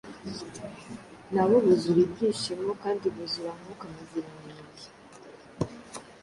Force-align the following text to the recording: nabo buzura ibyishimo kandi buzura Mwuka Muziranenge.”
nabo 1.33 1.55
buzura 1.65 1.99
ibyishimo 2.05 2.71
kandi 2.83 3.05
buzura 3.15 3.51
Mwuka 3.59 3.85
Muziranenge.” 3.93 4.87